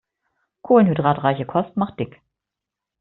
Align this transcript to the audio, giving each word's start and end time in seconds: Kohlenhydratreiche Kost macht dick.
Kohlenhydratreiche 0.63 1.45
Kost 1.45 1.77
macht 1.77 1.99
dick. 1.99 2.19